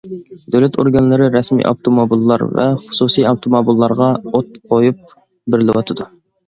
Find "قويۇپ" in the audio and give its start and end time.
4.75-5.19